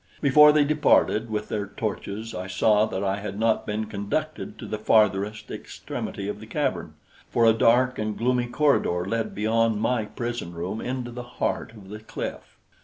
[0.19, 4.65] Before they departed with their torches, I saw that I had not been conducted to
[4.65, 6.95] the farthest extremity of the cavern,
[7.29, 11.89] for a dark and gloomy corridor led beyond my prison room into the heart of
[11.89, 12.57] the cliff.